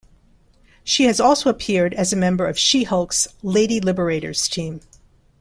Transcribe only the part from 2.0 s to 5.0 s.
a member of She-Hulk's "Lady Liberators" team.